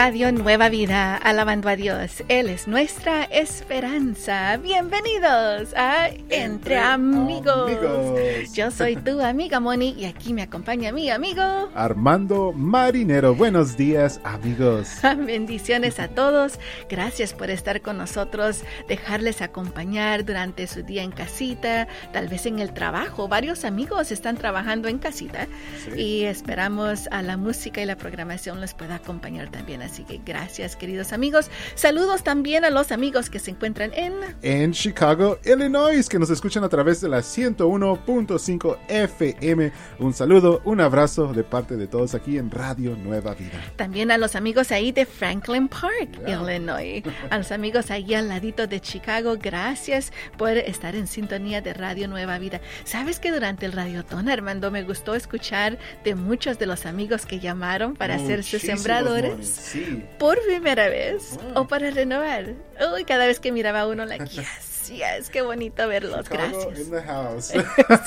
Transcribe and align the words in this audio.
Radio 0.00 0.30
Nueva 0.30 0.68
Vida, 0.68 1.16
alabando 1.16 1.68
a 1.68 1.74
Dios. 1.74 2.22
Él 2.28 2.48
es 2.50 2.68
nuestra 2.68 3.24
esperanza. 3.24 4.56
Bienvenidos 4.56 5.74
a 5.76 6.10
Entre, 6.28 6.78
amigos. 6.78 7.72
Yo 8.54 8.70
soy 8.70 8.94
tu 8.94 9.20
amiga 9.24 9.58
Moni 9.58 9.96
y 9.98 10.04
aquí 10.04 10.32
me 10.32 10.42
acompaña 10.42 10.92
mi 10.92 11.10
amigo 11.10 11.42
Armando 11.74 12.52
Marinero. 12.52 13.34
Buenos 13.34 13.76
días, 13.76 14.20
amigos. 14.22 14.88
Bendiciones 15.02 15.98
a 15.98 16.06
todos. 16.06 16.60
Gracias 16.88 17.34
por 17.34 17.50
estar 17.50 17.82
con 17.82 17.98
nosotros, 17.98 18.62
dejarles 18.86 19.42
acompañar 19.42 20.24
durante 20.24 20.68
su 20.68 20.84
día 20.84 21.02
en 21.02 21.10
casita, 21.10 21.88
tal 22.12 22.28
vez 22.28 22.46
en 22.46 22.60
el 22.60 22.72
trabajo. 22.72 23.26
Varios 23.26 23.64
amigos 23.64 24.12
están 24.12 24.36
trabajando 24.36 24.86
en 24.86 24.98
casita 24.98 25.48
y 25.96 26.22
esperamos 26.22 27.08
a 27.10 27.20
la 27.22 27.36
música 27.36 27.82
y 27.82 27.84
la 27.84 27.96
programación 27.96 28.60
les 28.60 28.74
pueda 28.74 28.94
acompañar 28.94 29.50
también. 29.50 29.87
Así 29.88 30.04
que 30.04 30.20
gracias, 30.22 30.76
queridos 30.76 31.14
amigos. 31.14 31.50
Saludos 31.74 32.22
también 32.22 32.66
a 32.66 32.70
los 32.70 32.92
amigos 32.92 33.30
que 33.30 33.38
se 33.38 33.52
encuentran 33.52 33.90
en... 33.94 34.12
En 34.42 34.72
Chicago, 34.72 35.38
Illinois, 35.46 36.06
que 36.10 36.18
nos 36.18 36.28
escuchan 36.28 36.62
a 36.62 36.68
través 36.68 37.00
de 37.00 37.08
la 37.08 37.20
101.5 37.20 38.78
FM. 38.86 39.72
Un 39.98 40.12
saludo, 40.12 40.60
un 40.66 40.82
abrazo 40.82 41.32
de 41.32 41.42
parte 41.42 41.76
de 41.76 41.86
todos 41.86 42.14
aquí 42.14 42.36
en 42.36 42.50
Radio 42.50 42.96
Nueva 42.96 43.32
Vida. 43.32 43.58
También 43.76 44.10
a 44.10 44.18
los 44.18 44.36
amigos 44.36 44.72
ahí 44.72 44.92
de 44.92 45.06
Franklin 45.06 45.68
Park, 45.68 46.20
Illinois. 46.26 47.02
A 47.30 47.38
los 47.38 47.50
amigos 47.50 47.90
ahí 47.90 48.12
al 48.12 48.28
ladito 48.28 48.66
de 48.66 48.80
Chicago, 48.80 49.38
gracias 49.40 50.12
por 50.36 50.50
estar 50.50 50.96
en 50.96 51.06
sintonía 51.06 51.62
de 51.62 51.72
Radio 51.72 52.08
Nueva 52.08 52.38
Vida. 52.38 52.60
¿Sabes 52.84 53.20
que 53.20 53.32
durante 53.32 53.64
el 53.64 53.72
radiotón, 53.72 54.28
Armando, 54.28 54.70
me 54.70 54.82
gustó 54.82 55.14
escuchar 55.14 55.78
de 56.04 56.14
muchos 56.14 56.58
de 56.58 56.66
los 56.66 56.84
amigos 56.84 57.24
que 57.24 57.40
llamaron 57.40 57.96
para 57.96 58.16
hacerse 58.16 58.58
sembradores? 58.58 59.77
Por 60.18 60.38
primera 60.46 60.88
vez 60.88 61.38
o 61.54 61.66
para 61.66 61.90
renovar. 61.90 62.54
Uy, 62.94 63.04
cada 63.04 63.26
vez 63.26 63.40
que 63.40 63.52
miraba 63.52 63.86
uno, 63.86 64.04
la 64.04 64.18
like, 64.90 65.18
es 65.18 65.30
qué 65.30 65.42
bonito 65.42 65.86
verlos. 65.88 66.28
Gracias. 66.28 67.52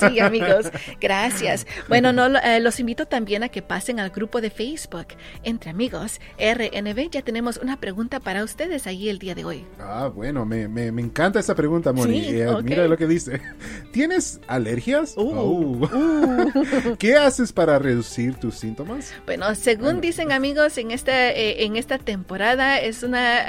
sí, 0.00 0.20
amigos, 0.20 0.70
gracias. 1.00 1.66
Bueno, 1.88 2.12
no, 2.12 2.38
eh, 2.38 2.60
los 2.60 2.80
invito 2.80 3.06
también 3.06 3.42
a 3.42 3.48
que 3.48 3.60
pasen 3.60 4.00
al 4.00 4.10
grupo 4.10 4.40
de 4.40 4.50
Facebook 4.50 5.08
Entre 5.42 5.70
Amigos 5.70 6.20
RNB. 6.38 7.10
Ya 7.10 7.22
tenemos 7.22 7.58
una 7.58 7.78
pregunta 7.78 8.20
para 8.20 8.44
ustedes 8.44 8.86
ahí 8.86 9.08
el 9.08 9.18
día 9.18 9.34
de 9.34 9.44
hoy. 9.44 9.66
Ah, 9.78 10.10
bueno, 10.14 10.46
me, 10.46 10.68
me, 10.68 10.90
me 10.92 11.02
encanta 11.02 11.40
esa 11.40 11.54
pregunta, 11.54 11.92
Moni. 11.92 12.20
Eh, 12.20 12.46
mira 12.62 12.86
lo 12.86 12.96
que 12.96 13.06
dice. 13.06 13.40
¿Tienes 13.92 14.40
alergias? 14.46 15.14
Uh, 15.16 15.20
oh. 15.20 15.88
uh. 15.96 16.96
¿Qué 16.98 17.16
haces 17.16 17.52
para 17.52 17.78
reducir 17.78 18.36
tus 18.36 18.54
síntomas? 18.56 19.12
Bueno, 19.26 19.54
según 19.54 20.00
dicen 20.00 20.32
amigos, 20.32 20.78
en 20.78 20.92
esta, 20.92 21.30
eh, 21.30 21.64
en 21.64 21.76
esta 21.76 21.98
temporada 21.98 22.80
es 22.80 23.02
una 23.02 23.42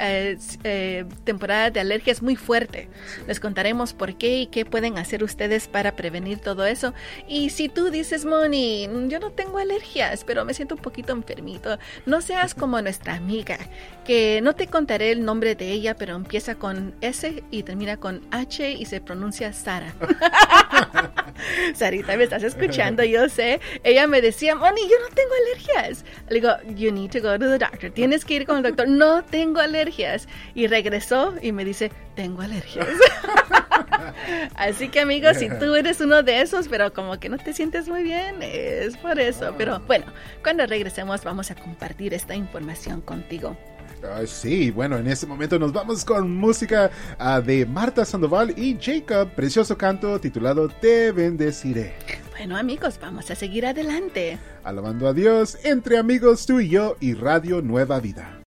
temporada 1.24 1.70
de 1.70 1.80
alergias 1.80 2.22
muy 2.22 2.36
fuerte. 2.36 2.88
Les 3.26 3.40
contaremos 3.40 3.92
por 3.92 4.16
qué 4.16 4.38
y 4.38 4.46
qué 4.46 4.64
pueden 4.64 4.98
hacer 4.98 5.22
ustedes 5.22 5.68
para 5.68 5.96
prevenir 5.96 6.38
todo 6.38 6.66
eso. 6.66 6.94
Y 7.28 7.50
si 7.50 7.68
tú 7.68 7.90
dices, 7.90 8.24
Moni, 8.24 8.88
yo 9.08 9.20
no 9.20 9.30
tengo 9.30 9.58
alergias, 9.58 10.24
pero 10.24 10.44
me 10.44 10.54
siento 10.54 10.74
un 10.74 10.82
poquito 10.82 11.12
enfermito, 11.12 11.78
no 12.06 12.20
seas 12.20 12.54
como 12.54 12.80
nuestra 12.82 13.14
amiga, 13.14 13.58
que 14.04 14.40
no 14.42 14.54
te 14.54 14.66
contaré 14.66 15.12
el 15.12 15.24
nombre 15.24 15.54
de 15.54 15.70
ella, 15.70 15.94
pero 15.94 16.14
empieza 16.14 16.54
con 16.56 16.94
S 17.00 17.42
y 17.50 17.62
termina 17.62 17.96
con 17.96 18.22
H 18.30 18.72
y 18.72 18.84
se 18.84 19.00
pronuncia 19.00 19.52
Sara. 19.52 19.94
Sarita, 21.74 22.16
me 22.16 22.24
estás 22.24 22.42
escuchando, 22.42 23.04
yo 23.04 23.28
sé. 23.28 23.60
Ella 23.82 24.06
me 24.06 24.20
decía, 24.20 24.54
Moni, 24.54 24.82
yo 24.82 24.96
no 25.00 25.14
tengo 25.14 25.30
alergias. 25.46 26.04
Le 26.28 26.40
digo, 26.40 26.50
you 26.74 26.92
need 26.92 27.10
to 27.10 27.20
go 27.20 27.38
to 27.38 27.46
the 27.46 27.58
doctor. 27.58 27.90
Tienes 27.90 28.24
que 28.24 28.34
ir 28.34 28.46
con 28.46 28.58
el 28.58 28.62
doctor. 28.62 28.88
No 28.88 29.24
tengo 29.24 29.60
alergias. 29.60 30.28
Y 30.54 30.66
regresó 30.66 31.34
y 31.40 31.52
me 31.52 31.64
dice, 31.64 31.90
tengo 32.14 32.42
alergias. 32.42 32.86
Así 34.54 34.88
que 34.88 35.00
amigos, 35.00 35.38
si 35.38 35.48
tú 35.48 35.74
eres 35.74 36.00
uno 36.00 36.22
de 36.22 36.40
esos, 36.40 36.68
pero 36.68 36.92
como 36.92 37.18
que 37.18 37.28
no 37.28 37.38
te 37.38 37.52
sientes 37.52 37.88
muy 37.88 38.02
bien, 38.02 38.36
es 38.42 38.96
por 38.96 39.18
eso. 39.18 39.54
Pero 39.56 39.80
bueno, 39.80 40.06
cuando 40.42 40.66
regresemos 40.66 41.24
vamos 41.24 41.50
a 41.50 41.54
compartir 41.54 42.14
esta 42.14 42.34
información 42.34 43.00
contigo. 43.00 43.56
Sí, 44.26 44.70
bueno, 44.70 44.98
en 44.98 45.06
este 45.06 45.26
momento 45.26 45.58
nos 45.58 45.72
vamos 45.72 46.04
con 46.04 46.34
música 46.36 46.90
ah, 47.18 47.40
de 47.40 47.66
Marta 47.66 48.04
Sandoval 48.04 48.54
y 48.58 48.78
Jacob, 48.80 49.30
precioso 49.34 49.76
canto 49.76 50.20
titulado 50.20 50.68
Te 50.68 51.12
bendeciré. 51.12 51.94
Bueno 52.36 52.56
amigos, 52.56 52.98
vamos 53.00 53.30
a 53.30 53.34
seguir 53.34 53.66
adelante. 53.66 54.38
Alabando 54.64 55.08
a 55.08 55.12
Dios, 55.12 55.58
entre 55.64 55.98
amigos 55.98 56.46
tú 56.46 56.60
y 56.60 56.68
yo 56.68 56.96
y 57.00 57.14
Radio 57.14 57.62
Nueva 57.62 58.00
Vida. 58.00 58.43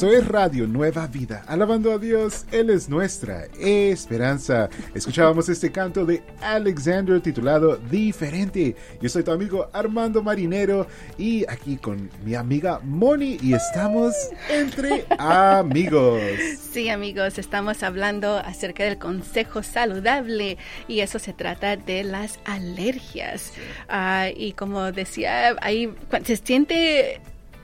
Esto 0.00 0.16
es 0.16 0.26
Radio 0.28 0.66
Nueva 0.66 1.06
Vida, 1.08 1.44
alabando 1.46 1.92
a 1.92 1.98
Dios, 1.98 2.46
Él 2.52 2.70
es 2.70 2.88
nuestra 2.88 3.44
esperanza. 3.58 4.70
Escuchábamos 4.94 5.50
este 5.50 5.70
canto 5.70 6.06
de 6.06 6.22
Alexander 6.40 7.20
titulado 7.20 7.76
Diferente. 7.76 8.74
Yo 9.02 9.10
soy 9.10 9.24
tu 9.24 9.30
amigo 9.30 9.68
Armando 9.74 10.22
Marinero 10.22 10.86
y 11.18 11.44
aquí 11.50 11.76
con 11.76 12.08
mi 12.24 12.34
amiga 12.34 12.80
Moni 12.82 13.36
y 13.42 13.52
estamos 13.52 14.14
entre 14.48 15.04
amigos. 15.18 16.22
Sí 16.70 16.88
amigos, 16.88 17.36
estamos 17.38 17.82
hablando 17.82 18.38
acerca 18.38 18.84
del 18.84 18.96
consejo 18.96 19.62
saludable 19.62 20.56
y 20.88 21.00
eso 21.00 21.18
se 21.18 21.34
trata 21.34 21.76
de 21.76 22.04
las 22.04 22.38
alergias. 22.46 23.52
Ah, 23.88 24.28
y 24.34 24.52
como 24.52 24.92
decía, 24.92 25.56
ahí 25.60 25.92
se 26.24 26.36
siente 26.36 27.20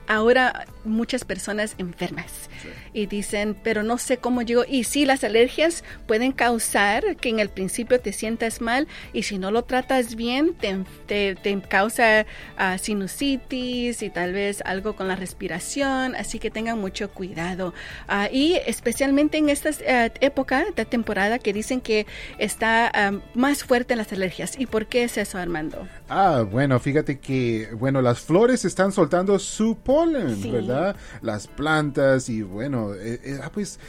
ahora 0.07 0.65
muchas 0.83 1.25
personas 1.25 1.75
enfermas 1.77 2.49
y 2.93 3.05
dicen, 3.05 3.55
pero 3.61 3.83
no 3.83 3.97
sé 3.97 4.17
cómo 4.17 4.41
llego. 4.41 4.63
Y 4.67 4.83
sí, 4.85 5.05
las 5.05 5.23
alergias 5.23 5.83
pueden 6.07 6.31
causar 6.31 7.15
que 7.17 7.29
en 7.29 7.39
el 7.39 7.49
principio 7.49 7.99
te 7.99 8.13
sientas 8.13 8.61
mal 8.61 8.87
y 9.13 9.23
si 9.23 9.37
no 9.37 9.51
lo 9.51 9.63
tratas 9.63 10.15
bien, 10.15 10.55
te, 10.55 11.35
te, 11.35 11.61
causa 11.61 12.25
uh, 12.57 12.77
sinusitis 12.77 14.01
y 14.01 14.09
tal 14.09 14.33
vez 14.33 14.61
algo 14.65 14.95
con 14.95 15.07
la 15.07 15.15
respiración. 15.15 16.15
Así 16.15 16.39
que 16.39 16.49
tengan 16.49 16.79
mucho 16.79 17.11
cuidado. 17.11 17.73
Uh, 18.09 18.33
y 18.33 18.55
especialmente 18.65 19.37
en 19.37 19.49
esta 19.49 19.69
uh, 19.69 20.11
época 20.21 20.65
de 20.75 20.85
temporada 20.85 21.39
que 21.39 21.53
dicen 21.53 21.81
que 21.81 22.05
está 22.37 22.91
más 23.33 23.63
fuerte 23.63 23.95
las 23.95 24.11
alergias. 24.11 24.57
¿Y 24.57 24.65
por 24.65 24.87
qué 24.87 25.03
es 25.03 25.17
eso, 25.17 25.37
Armando? 25.37 25.87
Ah, 26.09 26.45
bueno, 26.49 26.79
fíjate 26.79 27.19
que, 27.19 27.69
bueno, 27.73 28.01
las 28.01 28.21
flores 28.21 28.63
están 28.65 28.91
soltando 28.91 29.39
su 29.39 29.75
polen, 29.75 29.96
¿verdad? 30.05 30.95
Las 31.21 31.47
plantas 31.47 32.29
y 32.29 32.41
bueno, 32.41 32.93
eh, 32.93 33.19
eh, 33.23 33.39
ah, 33.43 33.51
pues 33.53 33.79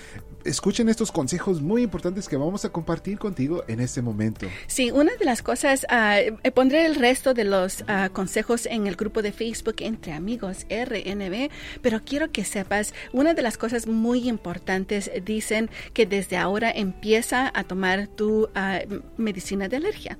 escuchen 0.45 0.89
estos 0.89 1.13
consejos 1.13 1.61
muy 1.61 1.83
importantes 1.83 2.29
que 2.29 2.37
vamos 2.37 2.65
a 2.65 2.71
compartir 2.71 3.19
contigo 3.19 3.65
en 3.69 3.81
este 3.81 4.03
momento. 4.03 4.47
Sí, 4.67 4.91
una 4.91 5.15
de 5.17 5.25
las 5.25 5.43
cosas, 5.43 5.87
ah, 5.91 6.19
eh, 6.21 6.51
pondré 6.53 6.87
el 6.87 6.95
resto 6.95 7.35
de 7.35 7.45
los 7.45 7.85
ah, 7.89 8.09
consejos 8.13 8.67
en 8.67 8.87
el 8.87 8.97
grupo 8.97 9.23
de 9.23 9.33
Facebook 9.33 9.77
entre 9.81 10.13
amigos 10.13 10.67
RNB, 10.71 11.51
pero 11.83 12.01
quiero 12.05 12.31
que 12.31 12.45
sepas, 12.45 12.95
una 13.13 13.35
de 13.35 13.43
las 13.43 13.59
cosas 13.59 13.87
muy 13.87 14.29
importantes 14.29 15.11
dicen 15.25 15.71
que 15.93 16.07
desde 16.07 16.37
ahora 16.37 16.71
empieza 16.71 17.51
a 17.55 17.65
tomar 17.65 18.09
tu 18.09 18.49
medicina 19.17 19.69
de 19.69 19.77
alergia. 19.77 20.19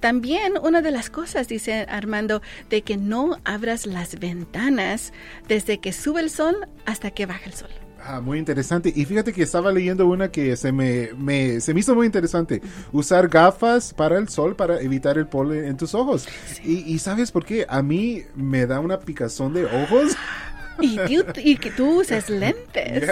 También 0.00 0.54
una 0.62 0.82
de 0.82 0.90
las 0.90 1.10
cosas, 1.10 1.48
dice 1.48 1.86
Armando, 1.88 2.42
de 2.70 2.82
que 2.82 2.96
no 2.96 3.38
abras 3.44 3.86
las 3.86 4.18
ventanas 4.18 5.12
desde 5.48 5.78
que 5.78 5.92
sube 5.92 6.20
el 6.20 6.30
sol 6.30 6.68
hasta 6.84 7.10
que 7.10 7.26
baja 7.26 7.46
el 7.46 7.54
sol. 7.54 7.70
Ah, 8.04 8.20
muy 8.20 8.38
interesante. 8.38 8.92
Y 8.94 9.04
fíjate 9.04 9.32
que 9.32 9.42
estaba 9.42 9.70
leyendo 9.70 10.06
una 10.06 10.30
que 10.30 10.56
se 10.56 10.72
me, 10.72 11.10
me, 11.16 11.60
se 11.60 11.72
me 11.72 11.80
hizo 11.80 11.94
muy 11.94 12.06
interesante. 12.06 12.60
Usar 12.90 13.28
gafas 13.28 13.94
para 13.94 14.18
el 14.18 14.28
sol 14.28 14.56
para 14.56 14.80
evitar 14.80 15.18
el 15.18 15.28
polen 15.28 15.64
en 15.64 15.76
tus 15.76 15.94
ojos. 15.94 16.26
Y, 16.64 16.98
sabes 16.98 17.30
por 17.30 17.44
qué? 17.44 17.64
A 17.68 17.80
mí 17.82 18.24
me 18.34 18.66
da 18.66 18.80
una 18.80 18.98
picazón 18.98 19.54
de 19.54 19.66
ojos. 19.66 20.16
Y, 21.44 21.56
que 21.56 21.70
tú 21.70 22.00
usas 22.00 22.28
lentes. 22.28 23.08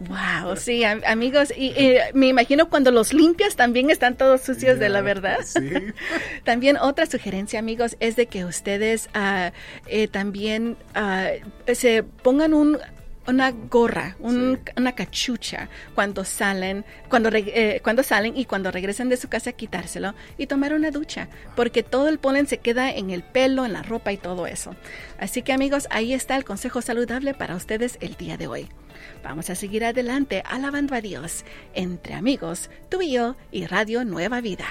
Wow, 0.00 0.56
sí, 0.56 0.84
amigos. 0.84 1.52
Y, 1.56 1.96
me 2.12 2.28
imagino 2.28 2.68
cuando 2.68 2.90
los 2.90 3.12
limpias 3.12 3.56
también 3.56 3.90
están 3.90 4.16
todos 4.16 4.42
sucios 4.42 4.78
de 4.78 4.88
la 4.88 5.00
verdad. 5.00 5.38
Sí. 5.44 5.60
también 6.44 6.76
otra 6.76 7.06
sugerencia, 7.06 7.58
amigos, 7.58 7.96
es 8.00 8.16
de 8.16 8.26
que 8.26 8.44
ustedes 8.44 9.08
uh, 9.14 9.50
eh, 9.86 10.08
también 10.08 10.76
uh, 10.96 11.74
se 11.74 12.02
pongan 12.02 12.54
un 12.54 12.78
una 13.26 13.50
gorra, 13.50 14.16
una 14.20 14.92
cachucha 14.92 15.68
cuando 15.94 16.24
salen, 16.24 16.84
cuando, 17.08 17.30
eh, 17.32 17.80
cuando 17.82 18.02
salen 18.02 18.36
y 18.36 18.44
cuando 18.44 18.70
regresan 18.70 19.08
de 19.08 19.16
su 19.16 19.28
casa 19.28 19.52
quitárselo 19.52 20.14
y 20.38 20.46
tomar 20.46 20.74
una 20.74 20.90
ducha, 20.90 21.28
porque 21.56 21.82
todo 21.82 22.08
el 22.08 22.18
polen 22.18 22.46
se 22.46 22.58
queda 22.58 22.90
en 22.90 23.10
el 23.10 23.22
pelo, 23.22 23.64
en 23.64 23.72
la 23.72 23.82
ropa 23.82 24.12
y 24.12 24.16
todo 24.16 24.46
eso. 24.46 24.74
Así 25.18 25.42
que 25.42 25.52
amigos, 25.52 25.86
ahí 25.90 26.12
está 26.12 26.36
el 26.36 26.44
consejo 26.44 26.82
saludable 26.82 27.34
para 27.34 27.56
ustedes 27.56 27.98
el 28.00 28.16
día 28.16 28.36
de 28.36 28.46
hoy. 28.46 28.68
Vamos 29.22 29.50
a 29.50 29.54
seguir 29.54 29.84
adelante 29.84 30.42
alabando 30.46 30.94
a 30.94 31.00
Dios 31.00 31.44
entre 31.74 32.14
amigos, 32.14 32.70
tú 32.88 33.02
y 33.02 33.12
yo 33.12 33.36
y 33.50 33.66
Radio 33.66 34.04
Nueva 34.04 34.40
Vida. 34.40 34.66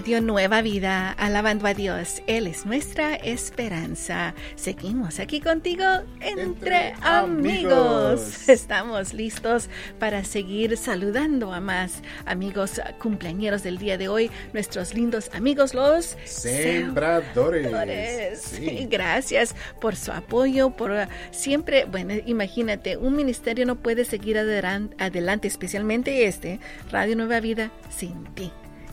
Radio 0.00 0.22
Nueva 0.22 0.62
Vida, 0.62 1.12
alabando 1.12 1.66
a 1.66 1.74
Dios. 1.74 2.22
Él 2.26 2.46
es 2.46 2.64
nuestra 2.64 3.16
esperanza. 3.16 4.34
Seguimos 4.54 5.20
aquí 5.20 5.42
contigo 5.42 5.84
entre, 6.20 6.94
amigos. 7.02 8.48
Estamos 8.48 9.12
listos 9.12 9.68
para 9.98 10.24
seguir 10.24 10.78
saludando 10.78 11.52
a 11.52 11.60
más 11.60 12.00
amigos 12.24 12.80
cumpleañeros 12.98 13.62
del 13.62 13.76
día 13.76 13.98
de 13.98 14.08
hoy, 14.08 14.30
nuestros 14.54 14.94
lindos 14.94 15.28
amigos 15.34 15.74
los 15.74 16.16
sembradores. 16.24 18.58
Gracias 18.88 19.54
por 19.82 19.96
su 19.96 20.12
apoyo, 20.12 20.70
por 20.70 20.94
siempre, 21.30 21.84
bueno, 21.84 22.14
imagínate, 22.24 22.96
un 22.96 23.16
ministerio 23.16 23.66
no 23.66 23.76
puede 23.76 24.06
seguir 24.06 24.38
adelante, 24.38 25.46
especialmente 25.46 26.24
este, 26.24 26.58
Radio 26.90 27.16
Nueva 27.16 27.40
Vida, 27.40 27.70
sin 27.90 28.24
ti. 28.32 28.50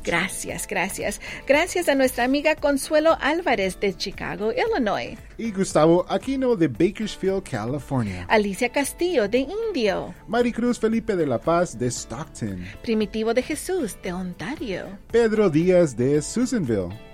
Gracias, 0.08 0.68
gracias. 0.68 1.22
Gracias 1.46 1.90
a 1.90 1.96
nuestra 1.96 2.24
amiga 2.24 2.56
Consuelo 2.56 3.18
Álvarez 3.20 3.80
de 3.80 3.96
Chicago, 3.96 4.52
Illinois. 4.52 5.18
Y 5.38 5.52
Gustavo 5.52 6.06
Aquino 6.10 6.56
de 6.56 6.68
Bakersfield, 6.68 7.44
California. 7.44 8.26
Alicia 8.30 8.70
Castillo 8.70 9.28
de 9.28 9.40
Indio. 9.68 10.14
Maricruz 10.28 10.80
Felipe 10.80 11.16
de 11.16 11.28
La 11.28 11.38
Paz 11.38 11.78
de 11.78 11.88
Stockton. 11.88 12.66
Primitivo 12.82 13.34
de 13.34 13.44
Jesús 13.44 13.98
de 14.02 14.14
Ontario. 14.14 14.98
Pedro 15.12 15.50
Díaz 15.50 15.96
de 15.96 16.22
Susanville. 16.22 17.07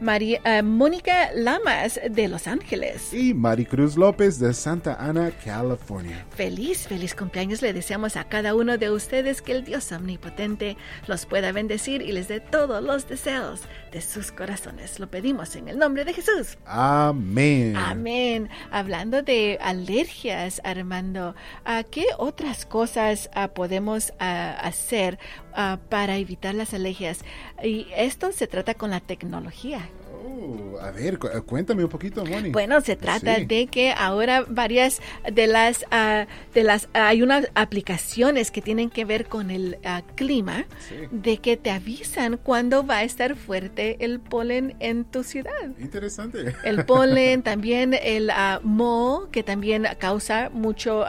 María, 0.00 0.40
eh, 0.44 0.62
Mónica 0.62 1.30
Lamas 1.34 2.00
de 2.10 2.28
Los 2.28 2.46
Ángeles. 2.46 3.12
Y 3.14 3.34
Maricruz 3.34 3.96
López 3.96 4.38
de 4.38 4.52
Santa 4.52 4.94
Ana, 4.94 5.30
California. 5.44 6.24
Feliz, 6.30 6.86
feliz 6.88 7.14
cumpleaños 7.14 7.62
le 7.62 7.72
deseamos 7.72 8.16
a 8.16 8.24
cada 8.24 8.54
uno 8.54 8.76
de 8.76 8.90
ustedes 8.90 9.42
que 9.42 9.52
el 9.52 9.64
Dios 9.64 9.90
omnipotente 9.92 10.76
los 11.06 11.26
pueda 11.26 11.52
bendecir 11.52 12.02
y 12.02 12.12
les 12.12 12.28
dé 12.28 12.40
todos 12.40 12.82
los 12.82 13.08
deseos 13.08 13.62
de 13.92 14.00
sus 14.00 14.32
corazones. 14.32 14.98
Lo 14.98 15.08
pedimos 15.08 15.56
en 15.56 15.68
el 15.68 15.78
nombre 15.78 16.04
de 16.04 16.12
Jesús. 16.12 16.58
Amén. 16.66 17.76
Amén. 17.76 18.48
Hablando 18.70 19.22
de 19.22 19.58
alergias, 19.60 20.60
Armando, 20.64 21.34
¿a 21.64 21.82
qué 21.84 22.06
otras 22.18 22.66
cosas 22.66 23.30
ah, 23.34 23.48
podemos 23.48 24.12
ah, 24.18 24.56
hacer 24.60 25.18
ah, 25.54 25.78
para 25.88 26.16
evitar 26.16 26.54
las 26.54 26.74
alergias? 26.74 27.24
Y 27.62 27.86
esto 27.96 28.32
se 28.32 28.46
trata 28.46 28.74
con 28.74 28.90
la 28.90 29.00
tecnología. 29.00 29.88
Oh, 30.26 30.78
a 30.80 30.90
ver, 30.90 31.18
cuéntame 31.18 31.84
un 31.84 31.90
poquito, 31.90 32.24
Moni. 32.24 32.50
Bueno, 32.50 32.80
se 32.80 32.96
trata 32.96 33.38
de 33.40 33.66
que 33.66 33.92
ahora 33.92 34.44
varias 34.48 35.00
de 35.30 35.46
las 35.46 35.82
uh, 35.92 36.26
de 36.54 36.62
las 36.62 36.88
hay 36.94 37.20
unas 37.20 37.50
aplicaciones 37.54 38.50
que 38.50 38.62
tienen 38.62 38.88
que 38.88 39.04
ver 39.04 39.26
con 39.26 39.50
el 39.50 39.78
uh, 39.84 40.02
clima, 40.14 40.64
de 41.10 41.38
que 41.38 41.58
te 41.58 41.70
avisan 41.70 42.38
cuándo 42.38 42.86
va 42.86 42.98
a 42.98 43.02
estar 43.04 43.36
fuerte 43.36 43.98
el 44.00 44.18
polen 44.18 44.76
en 44.80 45.04
tu 45.04 45.24
ciudad. 45.24 45.52
Interesante. 45.78 46.54
El 46.64 46.86
polen, 46.86 47.42
también 47.42 47.92
el 47.92 48.30
uh, 48.30 48.66
moho, 48.66 49.30
que 49.30 49.42
también 49.42 49.86
causa 49.98 50.48
mucho 50.50 51.04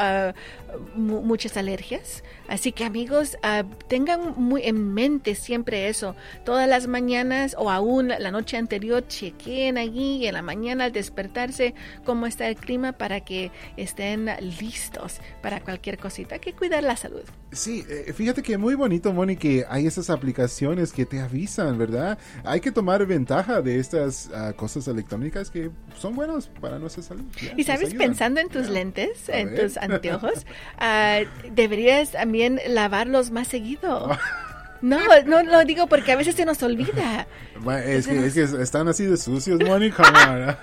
muchas 0.95 1.57
alergias. 1.57 2.23
Así 2.47 2.71
que 2.71 2.85
amigos, 2.85 3.37
uh, 3.43 3.67
tengan 3.87 4.35
muy 4.37 4.63
en 4.63 4.93
mente 4.93 5.35
siempre 5.35 5.87
eso. 5.87 6.15
Todas 6.43 6.67
las 6.67 6.87
mañanas 6.87 7.55
o 7.57 7.71
aún 7.71 8.09
la 8.09 8.31
noche 8.31 8.57
anterior, 8.57 9.04
chequen 9.07 9.77
allí 9.77 10.25
en 10.27 10.33
la 10.33 10.41
mañana 10.41 10.85
al 10.85 10.91
despertarse 10.91 11.73
cómo 12.03 12.25
está 12.25 12.47
el 12.47 12.55
clima 12.55 12.93
para 12.93 13.21
que 13.21 13.51
estén 13.77 14.29
listos 14.59 15.19
para 15.41 15.61
cualquier 15.61 15.97
cosita. 15.97 16.35
Hay 16.35 16.41
que 16.41 16.53
cuidar 16.53 16.83
la 16.83 16.95
salud. 16.95 17.23
Sí, 17.51 17.85
eh, 17.89 18.11
fíjate 18.13 18.43
que 18.43 18.57
muy 18.57 18.75
bonito, 18.75 19.13
Moni, 19.13 19.37
que 19.37 19.65
hay 19.69 19.87
esas 19.87 20.09
aplicaciones 20.09 20.91
que 20.91 21.05
te 21.05 21.21
avisan, 21.21 21.77
¿verdad? 21.77 22.17
Hay 22.43 22.59
que 22.59 22.71
tomar 22.71 23.05
ventaja 23.05 23.61
de 23.61 23.79
estas 23.79 24.29
uh, 24.29 24.53
cosas 24.55 24.87
electrónicas 24.87 25.49
que 25.49 25.71
son 25.97 26.15
buenas 26.15 26.47
para 26.59 26.79
nuestra 26.79 27.03
salud. 27.03 27.23
y 27.55 27.63
sabes, 27.63 27.93
pensando 27.93 28.39
en 28.39 28.49
tus 28.49 28.69
lentes, 28.69 29.29
en 29.29 29.55
tus 29.55 29.77
anteojos, 29.77 30.45
uh, 30.79 31.25
deberías 31.55 32.11
también 32.11 32.59
lavarlos 32.67 33.31
más 33.31 33.47
seguido. 33.47 34.09
No, 34.81 34.99
no 35.25 35.43
lo 35.43 35.63
digo 35.63 35.87
porque 35.87 36.11
a 36.11 36.15
veces 36.15 36.35
se 36.35 36.45
nos 36.45 36.61
olvida. 36.61 37.27
Bueno, 37.59 37.79
es, 37.79 38.07
que, 38.07 38.25
es 38.25 38.33
que 38.33 38.43
están 38.43 38.87
así 38.87 39.05
de 39.05 39.17
sucios, 39.17 39.59
Mónica. 39.61 40.03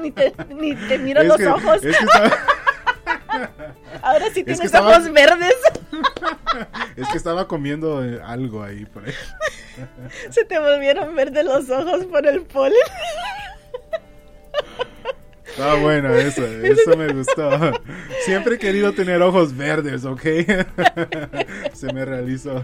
ni, 0.00 0.10
te, 0.10 0.32
ni 0.54 0.74
te 0.74 0.98
miro 0.98 1.22
los 1.24 1.40
ojos. 1.40 1.84
Es 1.84 1.96
que 1.96 2.04
está... 2.04 2.32
Ahora 4.02 4.26
sí 4.32 4.44
tienes 4.44 4.74
ojos 4.74 5.12
verdes. 5.12 5.54
es 6.96 7.08
que 7.08 7.16
estaba 7.16 7.48
comiendo 7.48 8.04
eh, 8.04 8.20
algo 8.24 8.62
ahí 8.62 8.84
por 8.86 9.04
ahí. 9.04 9.12
Se 10.30 10.44
te 10.44 10.58
volvieron 10.58 11.14
verdes 11.14 11.44
los 11.44 11.68
ojos 11.70 12.06
por 12.06 12.26
el 12.26 12.42
polen. 12.42 12.74
Ah, 15.58 15.76
bueno, 15.80 16.14
eso, 16.14 16.46
eso 16.46 16.96
me 16.96 17.12
gustó. 17.12 17.50
Siempre 18.24 18.56
he 18.56 18.58
querido 18.58 18.92
tener 18.92 19.22
ojos 19.22 19.56
verdes, 19.56 20.04
¿ok? 20.04 20.22
Se 21.72 21.92
me 21.92 22.04
realizó. 22.04 22.62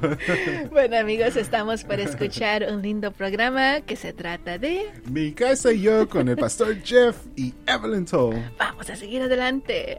Bueno, 0.71 0.99
amigos, 0.99 1.37
estamos 1.37 1.85
para 1.85 2.03
escuchar 2.03 2.67
un 2.71 2.83
lindo 2.83 3.11
programa 3.13 3.81
que 3.81 3.97
se 3.97 4.13
trata 4.13 4.59
de... 4.59 4.91
Mi 5.11 5.33
casa 5.33 5.73
y 5.73 5.83
yo 5.83 6.09
con 6.09 6.29
el 6.29 6.37
pastor 6.37 6.77
Jeff 6.83 7.17
y 7.37 7.55
Evelyn 7.67 8.05
Toll. 8.05 8.37
Vamos 8.59 8.91
a 8.91 8.97
seguir 8.97 9.23
adelante. 9.23 9.99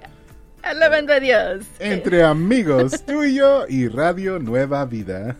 Alabando 0.61 1.13
a 1.13 1.19
Dios. 1.19 1.65
Entre 1.79 2.23
amigos, 2.23 3.03
tú 3.05 3.23
y 3.23 3.35
yo 3.35 3.65
y 3.67 3.87
Radio 3.87 4.39
Nueva 4.39 4.85
Vida. 4.85 5.35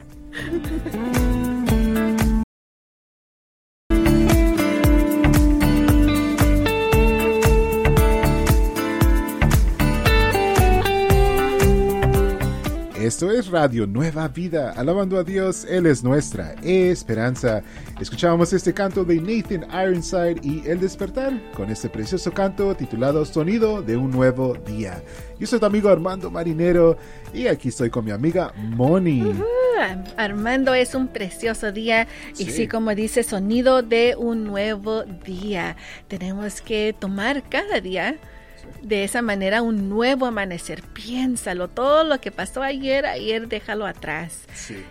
Esto 13.03 13.29
es 13.31 13.47
Radio 13.47 13.85
Nueva 13.85 14.29
Vida, 14.29 14.71
alabando 14.77 15.19
a 15.19 15.25
Dios, 15.25 15.65
Él 15.69 15.87
es 15.87 16.05
nuestra 16.05 16.55
esperanza. 16.63 17.61
Escuchábamos 17.99 18.53
este 18.53 18.73
canto 18.73 19.03
de 19.03 19.17
Nathan 19.17 19.67
Ironside 19.69 20.39
y 20.41 20.65
El 20.65 20.79
despertar, 20.79 21.33
con 21.51 21.69
este 21.69 21.89
precioso 21.89 22.31
canto 22.31 22.73
titulado 22.73 23.25
Sonido 23.25 23.81
de 23.81 23.97
un 23.97 24.09
nuevo 24.09 24.53
día. 24.53 25.03
Yo 25.37 25.45
soy 25.45 25.59
tu 25.59 25.65
amigo 25.65 25.89
Armando 25.89 26.31
Marinero 26.31 26.97
y 27.33 27.47
aquí 27.47 27.67
estoy 27.67 27.89
con 27.89 28.05
mi 28.05 28.11
amiga 28.11 28.53
Moni. 28.55 29.33
Armando, 30.15 30.73
es 30.73 30.95
un 30.95 31.09
precioso 31.09 31.73
día 31.73 32.07
y 32.37 32.45
sí, 32.45 32.69
como 32.69 32.95
dice, 32.95 33.23
sonido 33.23 33.81
de 33.81 34.15
un 34.17 34.45
nuevo 34.45 35.03
día. 35.03 35.75
Tenemos 36.07 36.61
que 36.61 36.95
tomar 36.97 37.43
cada 37.49 37.81
día 37.81 38.15
de 38.81 39.03
esa 39.03 39.21
manera 39.21 39.61
un 39.61 39.89
nuevo 39.89 40.25
amanecer. 40.25 40.83
Piénsalo, 40.93 41.69
todo 41.69 42.03
lo 42.03 42.19
que 42.19 42.31
pasó 42.31 42.61
ayer, 42.61 43.05
ayer 43.05 43.47
déjalo 43.47 43.85
atrás. 43.85 44.41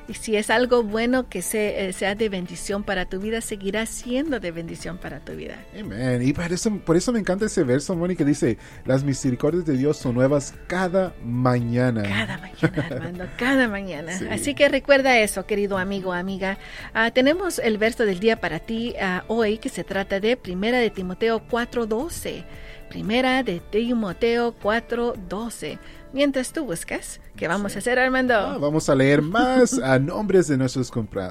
Y 0.09 0.14
si 0.14 0.37
es 0.37 0.50
algo 0.50 0.83
bueno 0.83 1.29
que 1.29 1.45
eh, 1.52 1.93
sea 1.93 2.14
de 2.14 2.29
bendición 2.29 2.85
para 2.85 3.07
tu 3.07 3.21
vida, 3.21 3.41
seguirá 3.41 3.87
siendo 3.87 4.41
de 4.41 4.50
bendición 4.50 4.99
para 4.99 5.21
tu 5.21 5.33
vida. 5.33 5.57
Amén. 5.79 6.23
Y 6.23 6.33
por 6.33 6.52
eso, 6.52 6.75
por 6.79 6.97
eso 6.97 7.12
me 7.12 7.19
encanta 7.19 7.47
ese 7.47 7.64
verso, 7.64 7.95
Mónica, 7.95 8.19
que 8.19 8.25
dice, 8.25 8.59
las 8.85 9.05
misericordias 9.05 9.67
de 9.67 9.76
Dios 9.76 9.97
son 9.97 10.14
nuevas 10.14 10.55
cada 10.67 11.14
mañana. 11.25 12.02
Cada 12.02 12.38
mañana, 12.38 12.87
Armando, 12.91 13.25
cada 13.37 13.69
mañana. 13.69 14.12
Así 14.31 14.55
que 14.55 14.69
recuerda 14.69 15.19
eso, 15.19 15.47
querido 15.47 15.79
amigo, 15.79 16.12
amiga. 16.12 16.59
Ah, 16.95 17.11
tenemos 17.11 17.59
el 17.59 17.79
verso 17.79 18.05
del 18.05 18.21
día 18.21 18.41
para 18.41 18.59
ti 18.61 18.95
ah, 19.00 19.25
hoy 19.29 19.59
que 19.59 19.69
se 19.69 19.85
trata 19.85 20.21
de 20.21 20.37
Primera 20.37 20.79
de 20.79 20.91
Timoteo 20.91 21.43
4.12. 21.49 22.45
Primera 22.92 23.42
de 23.42 23.58
Timoteo 23.58 24.54
4:12. 24.62 25.78
Mientras 26.12 26.52
tú 26.52 26.64
buscas. 26.64 27.21
¿Qué 27.37 27.49
vamos 27.49 27.75
a 27.75 27.78
hacer, 27.78 27.99
Armando? 27.99 28.35
Ah, 28.35 28.59
vamos 28.59 28.88
a 28.88 28.95
leer 28.95 29.23
más 29.23 29.78
a 29.78 29.99
nombres 29.99 30.49
de 30.49 30.57
nuestros 30.59 30.90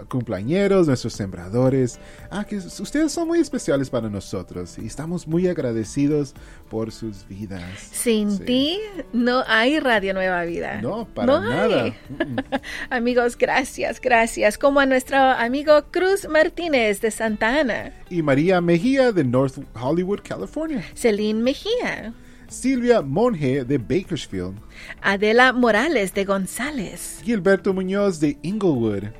cumpleañeros, 0.09 0.87
nuestros 0.87 1.13
sembradores. 1.13 1.99
Ah, 2.29 2.43
que 2.43 2.57
ustedes 2.57 3.11
son 3.11 3.27
muy 3.27 3.39
especiales 3.39 3.89
para 3.89 4.09
nosotros 4.09 4.77
y 4.79 4.85
estamos 4.87 5.27
muy 5.27 5.47
agradecidos 5.47 6.33
por 6.69 6.91
sus 6.91 7.27
vidas. 7.27 7.63
Sin 7.91 8.31
Sí. 8.31 8.43
ti 8.45 8.79
no 9.13 9.43
hay 9.47 9.79
Radio 9.79 10.13
Nueva 10.13 10.43
Vida. 10.43 10.81
No, 10.81 11.05
para 11.13 11.27
No 11.27 11.39
nada. 11.41 11.83
hay. 11.83 11.91
Mm, 11.91 12.37
Amigos, 12.89 13.37
gracias, 13.37 14.01
gracias. 14.01 14.57
Como 14.57 14.79
a 14.79 14.85
nuestro 14.85 15.17
amigo 15.17 15.83
Cruz 15.91 16.27
Martínez 16.27 17.01
de 17.01 17.11
Santa 17.11 17.59
Ana, 17.59 17.93
Y 18.09 18.21
María 18.23 18.59
Mejía 18.61 19.11
de 19.11 19.23
North 19.23 19.59
Hollywood, 19.79 20.21
California. 20.27 20.83
Celine 20.95 21.41
Mejía, 21.41 22.13
Silvia 22.51 23.01
Monge 23.01 23.63
de 23.63 23.77
Bakersfield. 23.77 24.57
Adela 25.01 25.53
Morales 25.53 26.13
de 26.13 26.25
González, 26.25 27.21
Gilberto 27.23 27.73
Muñoz 27.73 28.19
de 28.19 28.37
Inglewood. 28.43 29.13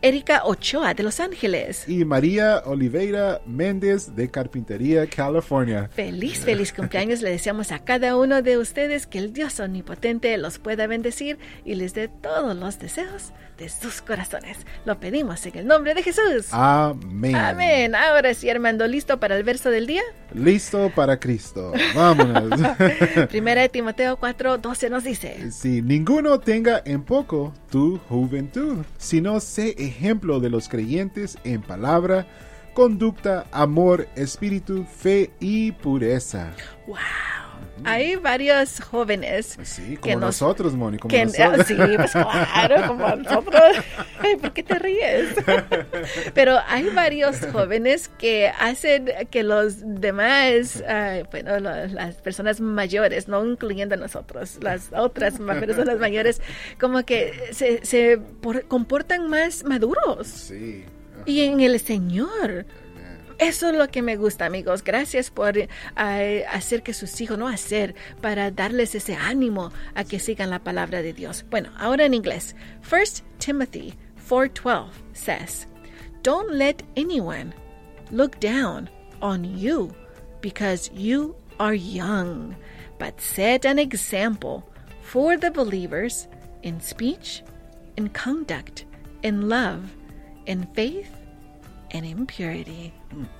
Erika 0.00 0.42
Ochoa 0.44 0.94
de 0.94 1.02
Los 1.02 1.18
Ángeles. 1.18 1.88
Y 1.88 2.04
María 2.04 2.62
Oliveira 2.66 3.40
Méndez 3.46 4.14
de 4.14 4.30
Carpintería, 4.30 5.08
California. 5.08 5.90
Feliz, 5.92 6.38
feliz 6.44 6.72
cumpleaños 6.72 7.20
le 7.20 7.30
deseamos 7.30 7.72
a 7.72 7.80
cada 7.80 8.16
uno 8.16 8.40
de 8.42 8.58
ustedes 8.58 9.06
que 9.08 9.18
el 9.18 9.32
Dios 9.32 9.58
omnipotente 9.58 10.36
los 10.38 10.58
pueda 10.58 10.86
bendecir 10.86 11.38
y 11.64 11.74
les 11.74 11.94
dé 11.94 12.06
todos 12.06 12.56
los 12.56 12.78
deseos 12.78 13.32
de 13.58 13.68
sus 13.68 14.00
corazones. 14.00 14.58
Lo 14.84 15.00
pedimos 15.00 15.44
en 15.46 15.58
el 15.58 15.66
nombre 15.66 15.94
de 15.94 16.02
Jesús. 16.02 16.46
Amén. 16.52 17.34
Amén. 17.34 17.94
Ahora 17.94 18.32
sí, 18.34 18.48
Armando, 18.48 18.86
¿listo 18.86 19.18
para 19.18 19.36
el 19.36 19.42
verso 19.42 19.70
del 19.70 19.86
día? 19.86 20.02
Listo 20.32 20.92
para 20.94 21.18
Cristo. 21.18 21.72
Vámonos. 21.94 22.60
Primera 23.28 23.62
de 23.62 23.68
Timoteo 23.68 24.16
4, 24.16 24.58
12 24.58 24.90
nos 24.90 25.02
dice. 25.02 25.50
Si 25.50 25.82
ninguno 25.82 26.38
tenga 26.38 26.82
en 26.84 27.02
poco 27.02 27.52
tu 27.68 27.98
juventud, 28.08 28.84
sino 28.96 29.40
sé 29.40 29.74
ejemplo 29.88 30.40
de 30.40 30.50
los 30.50 30.68
creyentes 30.68 31.38
en 31.44 31.62
palabra, 31.62 32.26
conducta, 32.74 33.46
amor, 33.50 34.06
espíritu, 34.14 34.84
fe 34.84 35.30
y 35.40 35.72
pureza. 35.72 36.52
Hay 37.84 38.16
varios 38.16 38.80
jóvenes 38.80 39.56
Sí, 39.62 39.96
que 39.96 40.12
como 40.12 40.14
nos- 40.20 40.40
nosotros, 40.40 40.74
Moni, 40.74 40.98
como 40.98 41.10
que, 41.10 41.24
nosotros. 41.24 41.66
sí, 41.66 41.74
pues 41.96 42.10
claro, 42.12 42.86
como 42.88 43.08
nosotros. 43.16 43.62
Ay, 44.20 44.36
¿Por 44.36 44.52
qué 44.52 44.62
te 44.62 44.78
ríes? 44.78 45.28
Pero 46.34 46.58
hay 46.66 46.88
varios 46.90 47.38
jóvenes 47.52 48.10
que 48.18 48.48
hacen 48.58 49.10
que 49.30 49.42
los 49.42 49.76
demás, 50.00 50.82
ah, 50.88 51.18
bueno, 51.30 51.60
lo- 51.60 51.86
las 51.86 52.16
personas 52.16 52.60
mayores, 52.60 53.28
no 53.28 53.44
incluyendo 53.44 53.94
a 53.94 53.98
nosotros, 53.98 54.58
las 54.62 54.90
otras 54.92 55.34
personas 55.38 55.98
mayores, 55.98 56.40
como 56.80 57.04
que 57.04 57.32
se, 57.52 57.84
se 57.84 58.18
por- 58.18 58.64
comportan 58.66 59.28
más 59.28 59.64
maduros. 59.64 60.26
Sí. 60.26 60.84
Y 61.26 61.42
en 61.44 61.60
el 61.60 61.78
Señor. 61.80 62.64
Eso 63.38 63.68
es 63.68 63.76
lo 63.76 63.88
que 63.88 64.02
me 64.02 64.16
gusta, 64.16 64.46
amigos. 64.46 64.82
Gracias 64.82 65.30
por 65.30 65.56
eh, 65.56 66.44
hacer 66.50 66.82
que 66.82 66.92
sus 66.92 67.20
hijos, 67.20 67.38
no 67.38 67.46
hacer, 67.46 67.94
para 68.20 68.50
darles 68.50 68.96
ese 68.96 69.14
ánimo 69.14 69.72
a 69.94 70.02
que 70.02 70.18
sigan 70.18 70.50
la 70.50 70.58
palabra 70.58 71.02
de 71.02 71.12
Dios. 71.12 71.44
Bueno, 71.48 71.70
ahora 71.78 72.04
en 72.04 72.14
inglés. 72.14 72.56
1 72.90 73.22
Timothy 73.38 73.94
4:12 74.28 74.88
says, 75.12 75.68
Don't 76.22 76.50
let 76.50 76.82
anyone 76.96 77.54
look 78.10 78.40
down 78.40 78.90
on 79.22 79.44
you 79.56 79.92
because 80.40 80.90
you 80.92 81.36
are 81.60 81.74
young, 81.74 82.56
but 82.98 83.20
set 83.20 83.64
an 83.64 83.78
example 83.78 84.64
for 85.02 85.36
the 85.36 85.50
believers 85.50 86.26
in 86.64 86.80
speech, 86.80 87.44
in 87.96 88.08
conduct, 88.08 88.84
in 89.22 89.48
love, 89.48 89.96
in 90.46 90.66
faith, 90.74 91.14
and 91.92 92.04
in 92.04 92.26
purity. 92.26 92.92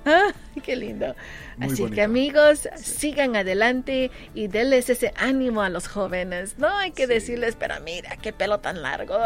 Ah, 0.05 0.29
qué 0.63 0.75
lindo. 0.75 1.15
Muy 1.57 1.73
Así 1.73 1.85
que 1.87 2.01
amigos, 2.01 2.67
sigan 2.75 3.35
adelante 3.35 4.11
y 4.33 4.47
denles 4.47 4.89
ese 4.89 5.13
ánimo 5.15 5.61
a 5.61 5.69
los 5.69 5.87
jóvenes. 5.87 6.55
No 6.57 6.67
hay 6.69 6.91
que 6.91 7.07
decirles, 7.07 7.55
pero 7.57 7.75
mira, 7.83 8.17
qué 8.17 8.33
pelo 8.33 8.59
tan 8.59 8.81
largo. 8.81 9.17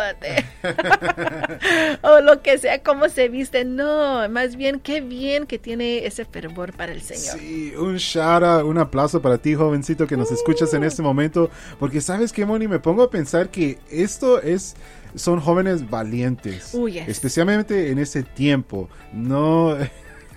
o 2.01 2.19
lo 2.21 2.41
que 2.41 2.57
sea, 2.57 2.81
cómo 2.83 3.09
se 3.09 3.29
viste. 3.29 3.65
No, 3.65 4.27
más 4.29 4.55
bien, 4.55 4.79
qué 4.79 5.01
bien 5.01 5.45
que 5.45 5.59
tiene 5.59 6.05
ese 6.05 6.25
fervor 6.25 6.73
para 6.73 6.91
el 6.91 7.01
Señor. 7.01 7.39
Sí, 7.39 7.73
un 7.77 7.99
out, 8.21 8.65
un 8.65 8.77
aplauso 8.77 9.21
para 9.21 9.37
ti, 9.37 9.55
jovencito, 9.55 10.07
que 10.07 10.17
nos 10.17 10.31
escuchas 10.31 10.73
en 10.73 10.83
este 10.83 11.01
momento. 11.01 11.49
Porque 11.79 12.01
sabes 12.01 12.33
que, 12.33 12.45
Moni, 12.45 12.67
me 12.67 12.79
pongo 12.79 13.03
a 13.03 13.09
pensar 13.09 13.49
que 13.49 13.79
esto 13.89 14.41
es. 14.41 14.75
Son 15.15 15.39
jóvenes 15.39 15.91
valientes. 15.91 16.71
Yes. 16.71 17.07
Especialmente 17.07 17.91
en 17.91 17.99
ese 17.99 18.23
tiempo. 18.23 18.89
No. 19.13 19.77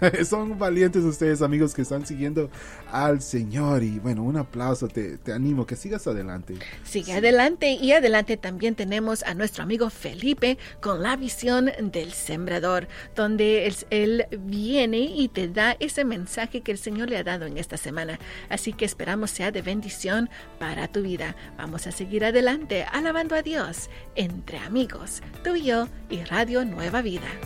Son 0.28 0.58
valientes 0.58 1.02
ustedes, 1.04 1.42
amigos, 1.42 1.74
que 1.74 1.82
están 1.82 2.06
siguiendo 2.06 2.50
al 2.90 3.20
Señor. 3.20 3.82
Y 3.82 3.98
bueno, 3.98 4.22
un 4.22 4.36
aplauso, 4.36 4.88
te, 4.88 5.18
te 5.18 5.32
animo, 5.32 5.66
que 5.66 5.76
sigas 5.76 6.06
adelante. 6.06 6.54
Sigue 6.84 7.14
adelante 7.14 7.72
y 7.72 7.92
adelante 7.92 8.36
también 8.36 8.74
tenemos 8.74 9.22
a 9.22 9.34
nuestro 9.34 9.62
amigo 9.62 9.90
Felipe 9.90 10.58
con 10.80 11.02
la 11.02 11.16
visión 11.16 11.70
del 11.80 12.12
sembrador, 12.12 12.88
donde 13.14 13.66
él, 13.66 13.76
él 13.90 14.26
viene 14.40 14.98
y 14.98 15.28
te 15.28 15.48
da 15.48 15.76
ese 15.80 16.04
mensaje 16.04 16.60
que 16.60 16.72
el 16.72 16.78
Señor 16.78 17.10
le 17.10 17.18
ha 17.18 17.24
dado 17.24 17.46
en 17.46 17.58
esta 17.58 17.76
semana. 17.76 18.18
Así 18.48 18.72
que 18.72 18.84
esperamos 18.84 19.30
sea 19.30 19.50
de 19.50 19.62
bendición 19.62 20.28
para 20.58 20.88
tu 20.88 21.02
vida. 21.02 21.36
Vamos 21.56 21.86
a 21.86 21.92
seguir 21.92 22.24
adelante 22.24 22.84
alabando 22.92 23.34
a 23.34 23.42
Dios 23.42 23.90
entre 24.14 24.58
amigos, 24.58 25.22
tú 25.42 25.56
y 25.56 25.64
yo 25.64 25.88
y 26.10 26.22
Radio 26.24 26.64
Nueva 26.64 27.02
Vida. 27.02 27.45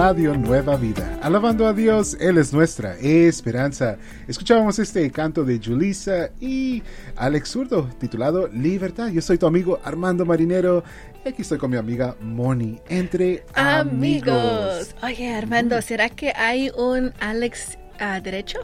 Radio 0.00 0.36
Nueva 0.36 0.76
Vida. 0.76 1.18
Alabando 1.22 1.66
a 1.66 1.72
Dios, 1.72 2.16
Él 2.20 2.38
es 2.38 2.52
nuestra 2.52 2.94
esperanza. 2.98 3.96
Escuchábamos 4.28 4.78
este 4.78 5.10
canto 5.10 5.44
de 5.44 5.58
Julissa 5.58 6.30
y 6.38 6.84
Alex 7.16 7.48
Zurdo 7.48 7.90
titulado 7.98 8.46
Libertad. 8.46 9.08
Yo 9.08 9.20
soy 9.20 9.38
tu 9.38 9.48
amigo 9.48 9.80
Armando 9.82 10.24
Marinero 10.24 10.84
aquí 11.26 11.42
estoy 11.42 11.58
con 11.58 11.72
mi 11.72 11.78
amiga 11.78 12.14
Moni. 12.20 12.78
Entre 12.88 13.44
amigos. 13.54 14.36
Amigos. 14.36 14.94
Oye, 15.02 15.34
Armando, 15.34 15.82
¿será 15.82 16.08
que 16.08 16.30
hay 16.30 16.70
un 16.78 17.12
Alex 17.18 17.76
ah, 17.98 18.20
derecho? 18.20 18.60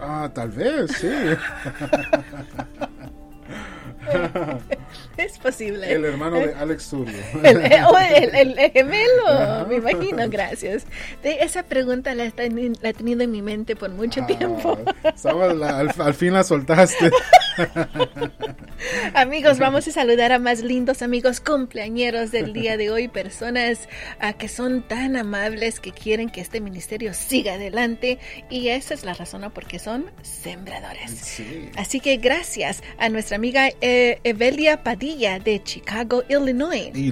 Ah, 0.00 0.28
tal 0.34 0.50
vez, 0.50 0.90
sí. 0.98 1.06
Es 5.16 5.38
posible. 5.38 5.90
El 5.92 6.04
hermano 6.04 6.36
de 6.36 6.54
Alex 6.54 6.84
Zurdo. 6.90 7.10
El, 7.42 7.64
eh, 7.64 7.80
oh, 7.88 7.96
el- 7.98 8.34
el 8.58 8.70
gemelo, 8.70 9.66
me 9.66 9.76
imagino, 9.76 10.28
gracias. 10.28 10.84
De- 11.22 11.38
esa 11.40 11.62
pregunta 11.62 12.14
la, 12.14 12.24
he 12.26 12.92
tenido 12.92 13.22
en 13.22 13.30
mi 13.30 13.40
mente 13.42 13.76
por 13.76 13.90
mucho 13.90 14.24
tiempo. 14.26 14.78
Ah, 15.04 15.08
estaba 15.08 15.52
la- 15.54 15.78
al, 15.78 15.90
al 15.98 16.14
fin 16.14 16.34
la 16.34 16.44
soltaste. 16.44 17.10
Amigos, 19.14 19.58
vamos 19.58 19.88
a 19.88 19.92
saludar 19.92 20.32
a 20.32 20.38
más 20.38 20.62
lindos 20.62 21.02
amigos 21.02 21.40
cumpleañeros 21.40 22.30
del 22.30 22.52
día 22.52 22.76
de 22.76 22.90
hoy, 22.90 23.08
personas 23.08 23.88
ah, 24.20 24.34
que 24.34 24.48
son 24.48 24.82
tan 24.82 25.16
amables 25.16 25.80
que 25.80 25.92
quieren 25.92 26.28
que 26.28 26.40
este 26.40 26.60
ministerio 26.60 27.14
siga 27.14 27.54
adelante 27.54 28.18
y 28.50 28.68
esa 28.68 28.94
es 28.94 29.04
la 29.04 29.14
razón 29.14 29.42
¿no? 29.42 29.52
porque 29.52 29.78
son 29.78 30.10
sembradores. 30.22 31.10
Sí. 31.10 31.70
Así 31.76 32.00
que 32.00 32.16
gracias 32.16 32.82
a 32.98 33.08
nuestra 33.08 33.36
amiga 33.36 33.68
eh, 33.80 34.18
Evelia 34.24 34.82
Padilla 34.82 35.38
de 35.38 35.62
Chicago, 35.62 36.22
Illinois. 36.28 36.90
Y 36.94 37.10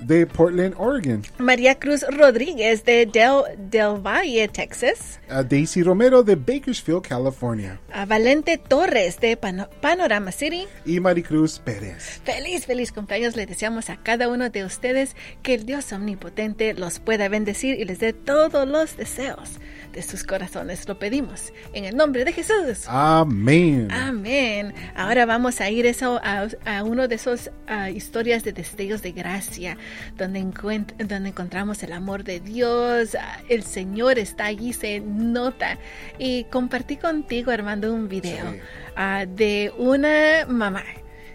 De 0.00 0.26
Portland, 0.26 0.74
Oregon. 0.78 1.22
María 1.38 1.76
Cruz 1.78 2.04
Rodríguez 2.10 2.84
de 2.84 3.06
Del, 3.06 3.42
Del 3.70 4.00
Valle, 4.04 4.48
Texas. 4.48 5.20
A 5.28 5.44
Daisy 5.44 5.84
Romero 5.84 6.24
de 6.24 6.34
Bakersfield, 6.34 7.02
California. 7.02 7.78
A 7.92 8.04
Valente 8.04 8.58
Torres 8.58 9.20
de 9.20 9.36
Pano- 9.36 9.68
Panorama 9.80 10.32
City. 10.32 10.66
Y 10.84 10.98
Maricruz 10.98 11.60
Pérez. 11.60 12.20
Feliz, 12.24 12.66
feliz 12.66 12.90
cumpleaños 12.90 13.36
le 13.36 13.46
deseamos 13.46 13.90
a 13.90 13.96
cada 13.96 14.28
uno 14.28 14.50
de 14.50 14.64
ustedes 14.64 15.14
que 15.44 15.54
el 15.54 15.66
Dios 15.66 15.92
omnipotente 15.92 16.74
los 16.74 16.98
pueda 16.98 17.28
bendecir 17.28 17.78
y 17.78 17.84
les 17.84 18.00
dé 18.00 18.12
todos 18.12 18.66
los 18.66 18.96
deseos 18.96 19.50
de 19.94 20.02
sus 20.02 20.24
corazones. 20.24 20.86
Lo 20.88 20.98
pedimos 20.98 21.52
en 21.72 21.84
el 21.84 21.96
nombre 21.96 22.24
de 22.24 22.32
Jesús. 22.32 22.84
Amén. 22.88 23.88
Amén. 23.90 24.74
Ahora 24.94 25.24
vamos 25.26 25.60
a 25.60 25.70
ir 25.70 25.86
eso, 25.86 26.20
a, 26.22 26.46
a 26.66 26.82
uno 26.84 27.08
de 27.08 27.14
esos 27.14 27.50
ah, 27.66 27.88
historias 27.90 28.44
de 28.44 28.52
destellos 28.52 29.02
de 29.02 29.12
gracia, 29.12 29.78
donde, 30.16 30.40
encuent- 30.40 30.96
donde 30.96 31.28
encontramos 31.30 31.82
el 31.82 31.92
amor 31.92 32.24
de 32.24 32.40
Dios. 32.40 33.14
ah, 33.18 33.38
el 33.48 33.62
Señor 33.62 34.18
está 34.18 34.46
allí, 34.46 34.72
se 34.72 35.00
nota. 35.00 35.78
Y 36.18 36.44
compartí 36.44 36.96
contigo, 36.96 37.50
Armando, 37.50 37.94
un 37.94 38.08
video 38.08 38.50
Sí. 38.52 38.58
ah, 38.96 39.24
de 39.26 39.72
una 39.78 40.44
mamá 40.48 40.82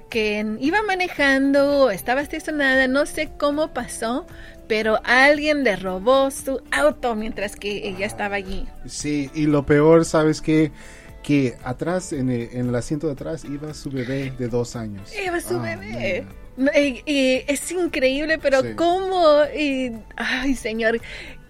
que 0.10 0.44
iba 0.60 0.82
manejando, 0.82 1.92
estaba 1.92 2.22
estacionada, 2.22 2.88
no 2.88 3.06
sé 3.06 3.30
cómo 3.38 3.74
pasó, 3.74 4.26
pero 4.70 5.02
alguien 5.04 5.64
le 5.64 5.76
robó 5.76 6.30
su 6.30 6.62
auto 6.72 7.16
mientras 7.16 7.56
que 7.56 7.90
ella 7.90 8.06
estaba 8.06 8.36
allí. 8.36 8.68
Sí, 8.86 9.32
y 9.34 9.48
lo 9.48 9.66
peor, 9.66 10.06
¿sabes 10.06 10.42
qué? 10.42 10.72
Que 11.24 11.58
atrás, 11.64 12.14
en 12.14 12.30
el, 12.30 12.76
asiento 12.76 13.08
de 13.08 13.14
atrás, 13.14 13.46
iba 13.46 13.74
su 13.74 13.90
bebé 13.90 14.32
de 14.38 14.48
dos 14.48 14.76
años. 14.76 15.12
Iba 15.26 15.42
su 15.42 15.58
ah, 15.58 15.76
bebé. 15.76 16.24
Y, 17.06 17.44
es 17.48 17.72
increíble, 17.72 18.38
pero 18.38 18.62
¿cómo? 18.76 19.44
Y, 19.58 19.92
ay, 20.16 20.56
señor, 20.56 21.02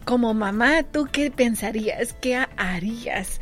como 0.05 0.33
mamá, 0.33 0.83
¿tú 0.83 1.05
qué 1.11 1.29
pensarías? 1.29 2.13
¿Qué 2.21 2.41
harías? 2.55 3.41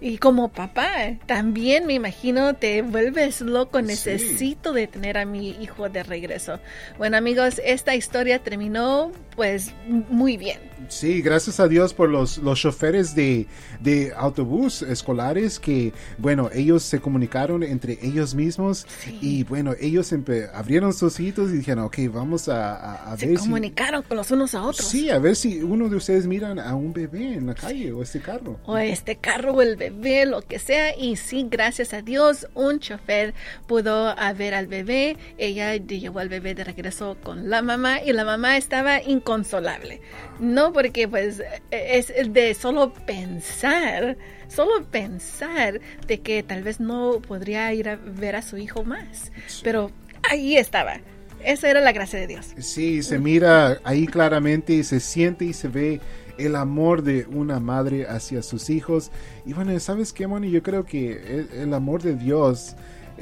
Y 0.00 0.18
como 0.18 0.48
papá, 0.48 1.16
también 1.26 1.86
me 1.86 1.94
imagino 1.94 2.54
te 2.54 2.82
vuelves 2.82 3.40
loco, 3.40 3.82
necesito 3.82 4.72
de 4.72 4.86
tener 4.86 5.18
a 5.18 5.24
mi 5.24 5.50
hijo 5.50 5.88
de 5.88 6.02
regreso. 6.02 6.60
Bueno 6.98 7.16
amigos, 7.16 7.60
esta 7.64 7.94
historia 7.96 8.38
terminó 8.38 9.10
pues 9.34 9.72
muy 10.08 10.36
bien. 10.36 10.58
Sí, 10.88 11.20
gracias 11.22 11.60
a 11.60 11.68
Dios 11.68 11.92
por 11.92 12.08
los, 12.08 12.38
los 12.38 12.58
choferes 12.58 13.14
de, 13.14 13.46
de 13.80 14.12
autobús 14.16 14.82
escolares 14.82 15.58
que, 15.58 15.92
bueno, 16.16 16.50
ellos 16.52 16.82
se 16.82 17.00
comunicaron 17.00 17.62
entre 17.62 17.98
ellos 18.02 18.34
mismos 18.34 18.86
y, 19.20 19.44
bueno, 19.44 19.74
ellos 19.80 20.12
abrieron 20.54 20.92
sus 20.92 21.20
hitos 21.20 21.50
y 21.50 21.58
dijeron, 21.58 21.84
ok, 21.84 21.98
vamos 22.10 22.48
a, 22.48 23.12
a, 23.12 23.16
se 23.16 23.34
comunicaron 23.34 24.02
con 24.02 24.16
los 24.16 24.30
unos 24.30 24.54
a 24.54 24.62
otros. 24.62 24.88
Sí, 24.88 25.10
a 25.10 25.18
ver 25.18 25.36
si 25.36 25.62
uno 25.62 25.88
de 25.88 25.96
ustedes 25.96 26.26
miran 26.26 26.58
a 26.58 26.74
un 26.74 26.92
bebé 26.92 27.34
en 27.34 27.46
la 27.46 27.54
calle 27.54 27.92
o 27.92 28.02
este 28.02 28.20
carro. 28.20 28.58
O 28.64 28.78
este 28.78 29.16
carro 29.16 29.52
o 29.52 29.62
el 29.62 29.76
bebé, 29.76 29.87
lo 29.90 30.42
que 30.42 30.58
sea. 30.58 30.96
Y 30.96 31.16
sí, 31.16 31.46
gracias 31.48 31.92
a 31.94 32.02
Dios, 32.02 32.48
un 32.54 32.80
chofer 32.80 33.34
pudo 33.66 34.14
ver 34.36 34.54
al 34.54 34.66
bebé. 34.66 35.16
Ella 35.38 35.76
llevó 35.76 36.18
al 36.20 36.28
bebé 36.28 36.54
de 36.54 36.64
regreso 36.64 37.16
con 37.22 37.50
la 37.50 37.62
mamá 37.62 38.02
y 38.02 38.12
la 38.12 38.24
mamá 38.24 38.56
estaba 38.56 39.02
inconsolable. 39.02 40.00
No 40.38 40.72
porque 40.72 41.08
pues 41.08 41.42
es 41.70 42.32
de 42.32 42.54
solo 42.54 42.92
pensar, 43.06 44.16
solo 44.48 44.84
pensar 44.84 45.80
de 46.06 46.20
que 46.20 46.42
tal 46.42 46.62
vez 46.62 46.80
no 46.80 47.20
podría 47.26 47.72
ir 47.74 47.88
a 47.88 47.96
ver 47.96 48.36
a 48.36 48.42
su 48.42 48.56
hijo 48.56 48.84
más. 48.84 49.32
Pero 49.62 49.90
ahí 50.30 50.56
estaba. 50.56 51.00
Esa 51.44 51.70
era 51.70 51.80
la 51.80 51.92
gracia 51.92 52.18
de 52.18 52.26
Dios. 52.26 52.48
Sí, 52.58 53.02
se 53.02 53.18
mira 53.18 53.78
ahí 53.84 54.06
claramente 54.08 54.72
y 54.72 54.82
se 54.82 54.98
siente 54.98 55.44
y 55.44 55.52
se 55.52 55.68
ve 55.68 56.00
el 56.38 56.56
amor 56.56 57.02
de 57.02 57.26
una 57.26 57.60
madre 57.60 58.06
hacia 58.06 58.42
sus 58.42 58.70
hijos. 58.70 59.10
Y 59.44 59.52
bueno, 59.52 59.78
¿sabes 59.80 60.12
qué, 60.12 60.26
Moni? 60.26 60.50
Yo 60.50 60.62
creo 60.62 60.84
que 60.84 61.46
el 61.54 61.74
amor 61.74 62.02
de 62.02 62.14
Dios 62.14 62.76